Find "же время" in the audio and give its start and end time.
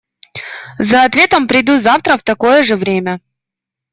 2.63-3.21